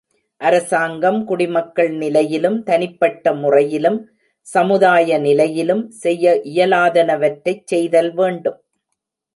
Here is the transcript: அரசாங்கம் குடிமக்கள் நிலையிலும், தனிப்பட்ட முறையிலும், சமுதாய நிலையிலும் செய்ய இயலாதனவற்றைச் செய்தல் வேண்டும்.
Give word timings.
அரசாங்கம் 0.41 1.19
குடிமக்கள் 1.25 1.91
நிலையிலும், 1.97 2.63
தனிப்பட்ட 2.63 3.33
முறையிலும், 3.33 3.99
சமுதாய 4.47 5.19
நிலையிலும் 5.19 5.89
செய்ய 6.01 6.41
இயலாதனவற்றைச் 6.45 7.65
செய்தல் 7.65 8.13
வேண்டும். 8.13 8.59